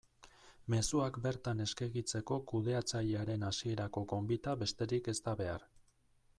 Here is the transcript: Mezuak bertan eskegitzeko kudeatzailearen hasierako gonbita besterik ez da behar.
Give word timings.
Mezuak 0.73 1.19
bertan 1.25 1.61
eskegitzeko 1.65 2.39
kudeatzailearen 2.53 3.47
hasierako 3.51 4.03
gonbita 4.15 4.59
besterik 4.65 5.15
ez 5.15 5.19
da 5.29 5.39
behar. 5.43 5.73